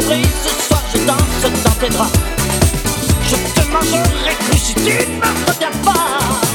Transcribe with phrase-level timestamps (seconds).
[0.00, 2.12] ce soir je danse dans tes draps.
[3.24, 6.47] Je te mangerai cru si tu ne me regardes pas.